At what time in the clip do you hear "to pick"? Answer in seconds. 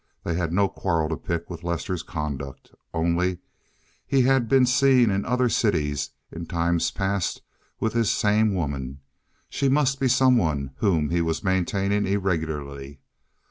1.09-1.47